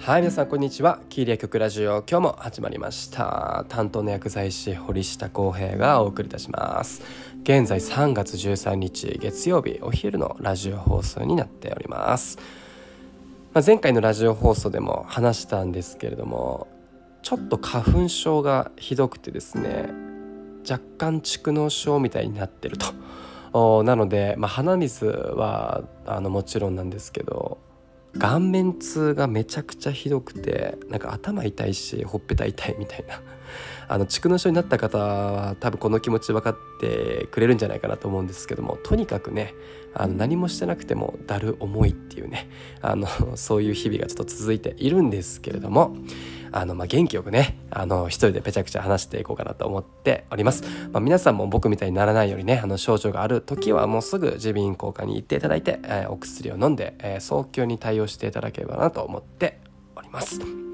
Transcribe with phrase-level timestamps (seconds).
[0.00, 0.98] はい皆さんこんにちは。
[1.10, 3.66] キーリア曲ラジオ今日も始まりました。
[3.68, 7.02] 担当の薬剤師堀下康平がお送りいたします。
[7.42, 12.38] 現在3月13日月曜日お昼のラジオ放送になっております、
[13.52, 16.66] まあ、前回のラジオ放送でも話したんですけれども
[17.22, 19.90] ちょっと花粉症がひどくてですね
[20.68, 23.82] 若干蓄膿症みたいになってると。
[23.82, 27.58] なので、まあ、鼻水はあのもちろんなんですけど
[28.18, 33.20] 顔面痛がめちゃくちゃひどくてなんか頭痛いしほっぺた痛いみたいな。
[33.88, 39.54] あの蓄膿症になった方は多分この気持ち分かってくれるんじゃないかなと思うんですけどもとにかくね
[39.94, 42.48] あの何もしてなくてもだる重いっていうね
[42.80, 45.96] あのそういう日々がちょっと続いているんですけれども
[46.52, 59.60] あの、まあ、元気よくねあの一人でぺちゃくちゃ話していこうかなと思っております、まあ、皆さんも僕みたいにならないようにねあの症状がある時はもうすぐ耳鼻咽喉科に行っていただいて、えー、お薬を飲んで、えー、早急に対応していただければなと思って
[59.96, 60.69] おります。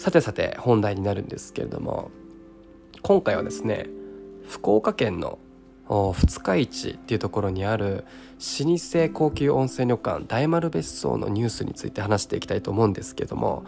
[0.00, 2.10] さてさて本題になるんですけれども
[3.02, 3.84] 今回はですね
[4.48, 5.38] 福岡県の
[5.90, 8.06] 二日市っていうところにある
[8.64, 13.66] 老舗高級温泉旅館大丸別荘のニュースについて話していきたいと思うんですけども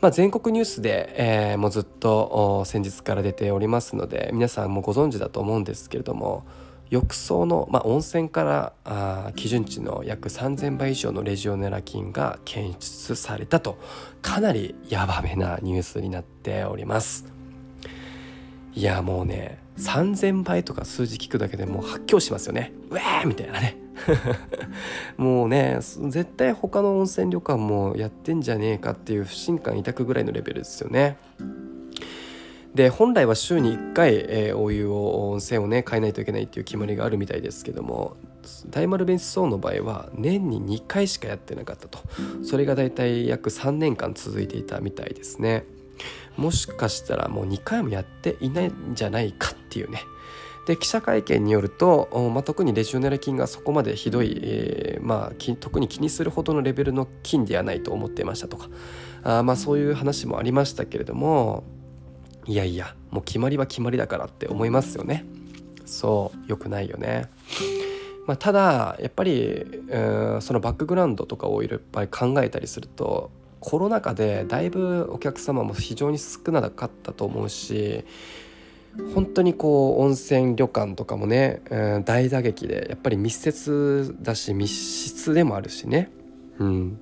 [0.00, 1.12] まあ、全国ニュースで、
[1.50, 6.46] えー、もうずっと先日から出ておりますので皆さんもご存知だと思うんですけれども
[6.90, 13.78] 浴槽の、まあ、温泉からあ基準値の約3,000倍以上のレジオネラ菌が検出されたと
[14.22, 17.32] かなりヤバめなニュースになっております。
[18.74, 22.72] いやもうね3,000倍とか数字聞くだけでもう発狂しますよね。
[22.90, 23.76] うえーみたいなね。
[25.16, 31.18] もうね絶対他の温泉旅館もやってんじゃねえかっていう不信感抱くぐらいのレベルですよね。
[32.74, 38.16] で本来は週に1回、えー、お湯を温泉をね変えないといけないっていう決まりがあるみたいですけども
[38.70, 41.98] 大丸別荘の場合は年に2回しかやってなかったと。
[42.42, 45.64] それがだいたい約3年間続いていたみたいですね。
[46.36, 50.02] もしかしたらもう2回もやっていないんじゃないかっていうね。
[50.66, 58.68] で記者会見によると、まあ、特にレジオネラ菌がそこまでひどい、えー、まあ、特に気にするほどのレベルの菌ではないと思っていましたとか。
[59.22, 61.64] あまあそういう話もありましたけれども
[62.50, 65.24] いやいやもう決まりは決まりだからって思いますよね。
[65.86, 67.28] そう良くないよね。
[68.26, 69.64] まあ、ただやっぱり、
[70.40, 73.30] そのバックグラウンドとかをいっぱい考えたりすると
[73.60, 78.04] コロナ禍でだいぶお客様も非常に少なかったと思うし
[79.14, 86.10] 本当にこう温泉旅館とかもね、うん、大打撃でやっぱり密接だし密室でもあるしね、
[86.58, 86.98] うん、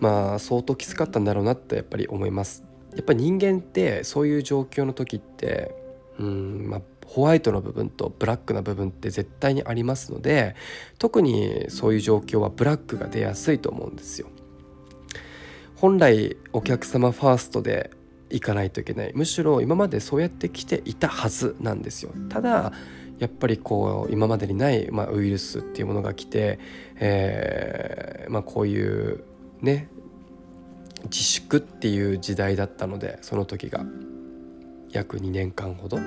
[0.00, 2.73] まあ相当きつかったんだろうなってやっぱり思います。
[2.94, 5.74] やっぱり人間ってそういう状況の時って、
[6.18, 10.54] うんまあ、ホワイトの部分とブラックな部分って絶対にありますので
[10.98, 14.28] 特にそういう状況はブラックが出やすいと思うんですよ。
[15.76, 17.90] 本来お客様ファーストで
[18.30, 19.12] いかないといけない。
[19.14, 22.12] むしろ今までそうやってきていたはずなんですよ。
[22.30, 22.72] ただ
[23.18, 26.58] やっぱりこう今までにない、まあ、ウイルスっていうものが来て、
[26.96, 29.24] えーまあ、こういう
[29.60, 29.88] ね
[31.04, 33.84] 自粛っていう時代だったのでその時が。
[34.94, 35.98] 約2年間ほど、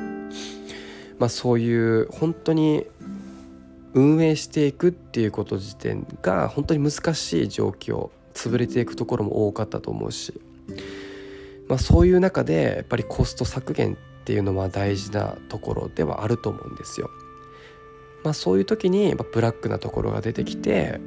[1.19, 2.87] まあ、そういう本当に
[3.93, 10.41] 運営していくっていうこと自体が本当に難しい状況潰れていくところも多かったと思うし。
[11.67, 17.09] まあ、そういう中でやっぱりコスト削減っていうのは大事なところではあると思うんですよ。
[18.23, 21.01] まあ、そういう時にブラックなところが出てきて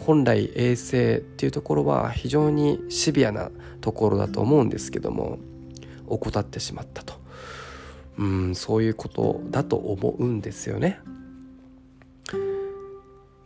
[0.00, 3.50] 本来衛生っていうところは非常にシビアな
[3.80, 5.38] ところだと思うんですけども
[6.06, 7.14] 怠ってしまったと
[8.18, 11.00] うんそういうことだと思うんですよね。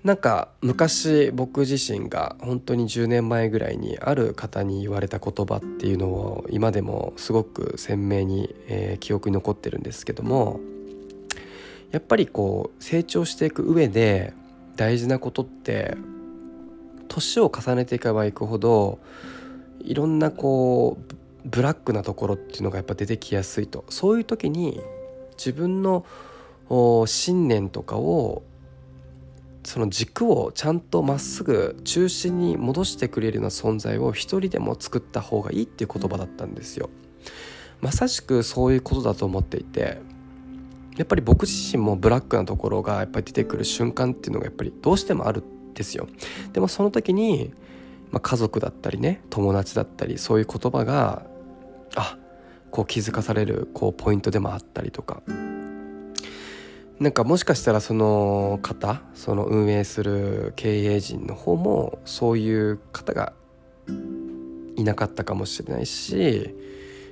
[0.03, 10.61] なんか昔僕自身が本当に10年前ぐらいにある方に言われた言葉っていうのを今でもすごく鮮明に、えー、記憶に残ってるんですけども
[11.91, 14.35] やっぱりこう成長していく上で
[14.77, 15.97] 大事なことって
[17.15, 18.99] 年を重ねていけばいくほど
[19.81, 21.15] いろんなこう
[21.45, 24.81] ブラックなところっていうのがやっぱ出てきやすいとそういう時に
[25.37, 26.05] 自分の
[27.07, 28.43] 信念とかを
[29.63, 36.91] その軸をちゃんとまっすぐ中心に戻してくれるような存在を一人でも作った方がいいっていう言葉だったんですよ。
[37.81, 39.99] まさしくそういうことだと思っていて
[40.97, 46.09] やっぱり僕自身もブラックなところがやっぱり出てくる瞬間っていうのがやっぱりどうしてもあるんですよ。
[46.53, 47.53] でもその時に、
[48.11, 51.27] まあ、家族だったりね友達だったりそういう言葉が
[51.97, 52.17] あ
[52.71, 55.23] こう気づかされるこうポイントでもあったりとか
[56.99, 63.33] なんかもしかしたらその方その運営する経営陣の方もそういう方が
[64.77, 66.55] いなかったかもしれないし、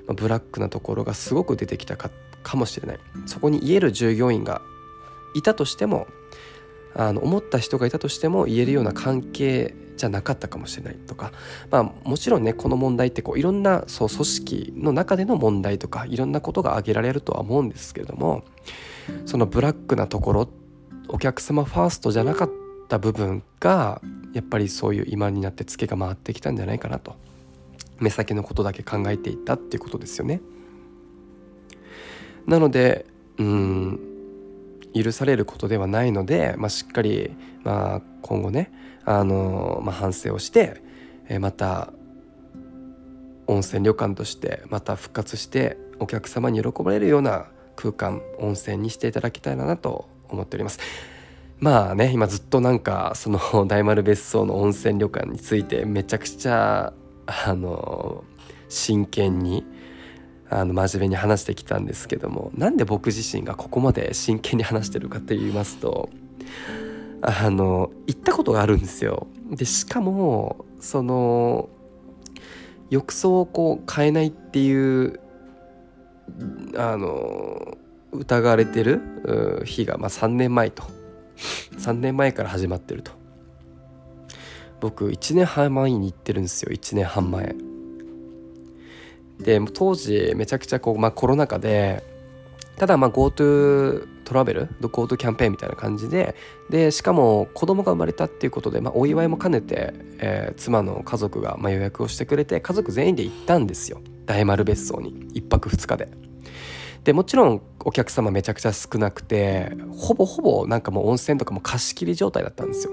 [0.07, 2.11] まあ、ブラックなところがすごく出てきたか
[2.43, 4.63] かもしれないそこに言える従業員が
[5.35, 6.07] いたとしても
[6.95, 11.33] あの思った人がいたとしても言えるような関係じゃなかったかもしれないとか、
[11.71, 18.45] まあ、もちろんねこの問題ってこういろんなそう組織の中での問題とかいろんなことが挙げられるとは思うんですけれども
[19.27, 20.49] そのブラックなところ
[21.09, 22.51] お客様ファーストじゃなかっ
[22.89, 24.01] た部分が
[24.33, 27.17] やっぱりそういう今になってツケが回ってきたんじゃないかなと
[28.01, 30.41] 目先のことだけ考えていたっていうことですよね。
[32.47, 33.07] なので
[33.39, 34.12] うん
[34.95, 37.31] 許されることではないので、まあ、しっかり、
[37.65, 38.73] まあ、今後ね
[39.05, 40.83] あの、まあ、反省をして、
[41.29, 41.93] えまた
[43.47, 47.47] 温泉旅館としてまた復活してお客様に喜ばれるような
[47.77, 50.79] 空間温泉にしていただきたいなと思っております。
[51.59, 56.93] まあね今ずっとなんかその 大丸別荘の温泉旅館についてめちゃくちゃ
[57.27, 58.25] あの
[58.69, 59.65] 真剣に
[60.53, 66.11] あの真面目に話してきたんですけどもなんで僕自身がここまで真剣に話してるかって言いますと
[67.23, 69.29] あの行ったことがあるんですよ。
[69.51, 71.69] でしかもその
[72.91, 75.21] 浴槽をこう変えないっていう
[76.77, 77.79] あの
[78.13, 80.83] 疑われてる日が、まあ、3年前と。
[81.79, 83.13] 3年前から始まってると。
[84.81, 86.73] 僕1年半前に行ってるんですよ。
[86.73, 87.55] 1年半前。
[89.39, 92.05] で当時めちゃくちゃこう、まあ、コロナ禍で
[92.77, 96.35] ただまあ GoTo トラベル GoTo キャンペーンみたいな感じで
[96.71, 106.09] でしかも子供が生まれたっていうことで、まあ、お祝いも兼ねて、えー、妻の家族がまあ予約をしてくれて家族全員で行ったんですよ大丸別荘に1泊2日で。
[107.05, 112.93] でもちろんお客様めちゃくちゃ少なくてほぼほぼなんかもう温泉とかも貸し切り状態だったんですよ。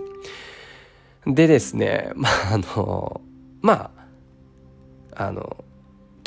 [1.27, 3.21] でですねまああの
[3.61, 3.91] ま
[5.15, 5.63] ああの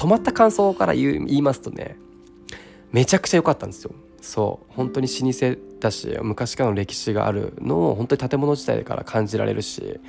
[0.03, 1.97] 泊まった感想から言いますとね
[2.91, 3.93] めちゃくちゃ良かったんですよ。
[4.21, 4.73] そう。
[4.75, 10.01] 本当に老舗だし昔からの歴史があるのを本当に建物自体から感じられるし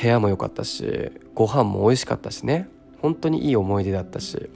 [0.00, 2.70] 部屋も良かったしご飯も美味しかったしね。
[3.02, 4.48] 本当にいい思い出だったし。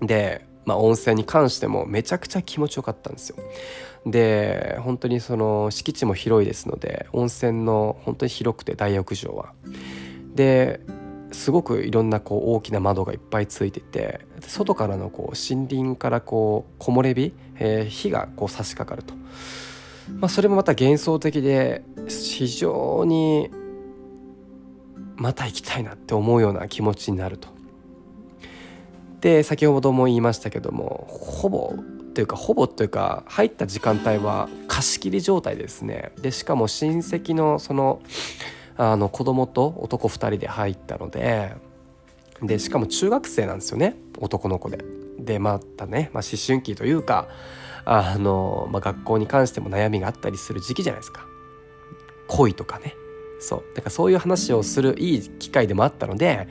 [0.00, 3.36] でまあ温泉に関してもめちゃくちゃ気持ちよかったんですよ。
[4.06, 9.52] で本当にその敷地も広いですので温泉の本当に広くて大浴場は。
[10.34, 10.80] で
[11.32, 19.14] すごくいろんなこう大きな窓がいっぱいついてて外からのこう森林からこう木漏れ日、えー、火がこう差し掛かると、
[20.18, 23.50] まあ、それもまた幻想的で非常に
[25.16, 27.48] また行きたいなって思うような気持ちになると。
[29.20, 31.74] で先ほども言いましたけどもほぼ
[32.14, 38.00] というかほぼというか入った時間帯は貸し切り状態ですねでしかも親戚のその
[38.78, 41.54] あの子供と男2人で入ったので
[42.42, 43.96] でしかも中学生なんですよね。
[44.18, 44.78] 男の子で。
[45.18, 47.28] でまたね、まあ、思春期というか
[47.84, 51.26] あの、まあ、学校に関しても悩みがあったりする時期じゃないですか。
[52.28, 52.94] 恋とかね。
[53.40, 53.64] そう。
[53.74, 56.48] だからそういう話をするいい機会でもあったので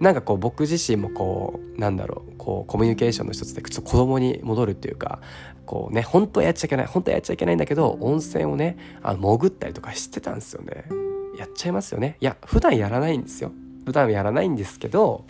[0.00, 5.20] なんかこう僕自身もこうなんだろうこうコミュニケーションの一つでちょっと子供に戻るっていうか
[5.66, 11.07] こうね本当はやっちゃいけない本当はやっちゃいけないんだけど温泉をねあの潜ったりとかしてたんですよね。
[11.38, 12.16] やっちゃいますよね。
[12.20, 13.52] いや普段やらないんですよ。
[13.86, 15.24] 普段やらないんですけど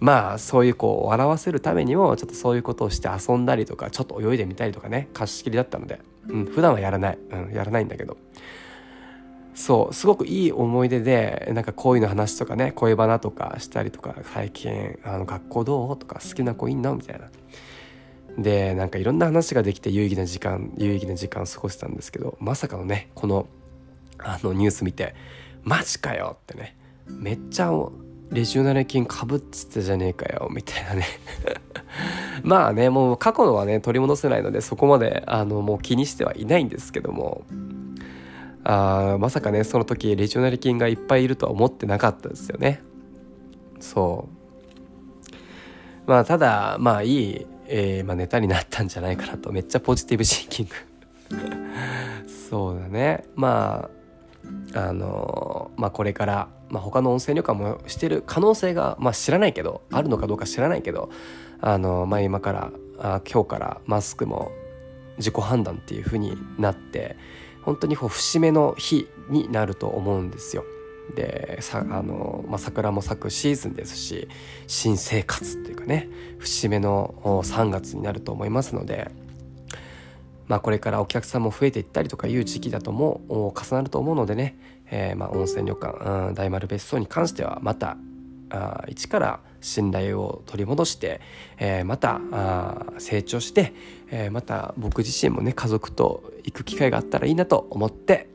[0.00, 8.16] まあそういうこう笑わせるためにもちょっとそういうことをして遊んだりとかちょっと泳いでみたりとかね貸し切りだったので、うん、普段はやらない、うん、やらないんだけど。
[9.54, 17.28] そうすごくいい思い出でなんか恋の話とかね恋バナとかしたりとか最近あの学校どうとか好きな子いんのみたいな。
[18.38, 23.48] でなんかいろんな話ができて有意義な時間有意義な時間を過ごしたんですけどまさかのねこの
[24.18, 25.14] あのニュース見て
[25.62, 26.76] マジかよってね。
[27.06, 27.70] めっちゃ
[28.30, 31.06] レジオナル菌かぶっつってじゃねえかよみたいなね。
[32.42, 37.44] まあねもう過去のはね取り戻せないのでそこまであのもう気にしてはいないんですけども。
[38.64, 42.82] あまさかねその時レジオナル菌がいっぱいいるとは思ってなかったですよね。
[43.80, 44.28] そ
[46.06, 46.10] う。
[46.10, 49.52] まあただまあいい、えーまあ、ネタになったんじゃないかなと。
[49.52, 52.28] めっちゃポジティブシンキング。
[52.50, 53.24] そうだね。
[53.36, 53.97] まあ
[54.78, 61.10] あのまあ、これから、まあ、他の温泉旅館もしてる可能性が、まあ、知らないけどあるのかどうか知らないけど
[61.60, 62.70] あの、まあ、今から
[63.00, 64.52] あ今日からマスクも
[65.16, 67.16] 自己判断っていう風になって
[67.62, 70.64] 本当にこう節目の日になると思うんですよ。
[71.16, 74.28] でさあの、まあ、桜も咲くシーズンですし
[74.68, 76.08] 新生活っていうかね
[76.38, 79.10] 節目の3月になると思いますので
[80.48, 84.58] まあ、これからお客さんも増えていったりとかいう時期だとも重なると思うのでね、
[84.90, 87.96] えー、まあ温泉旅館、うん、大丸別荘に関してはまた
[88.50, 91.20] あ一から信頼を取り戻して、
[91.58, 93.74] えー、またあ成長して、
[94.10, 98.28] えー、また僕自身もね家族と行く機会があったらいいなと思って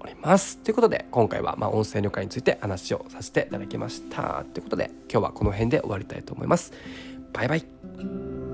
[0.00, 0.58] おります。
[0.58, 4.44] ということで今回はまあ音声旅館について話をさせていただきました。
[4.52, 6.72] ということで今日はこの辺で終わりたいと思います。
[7.32, 8.53] バイバイ。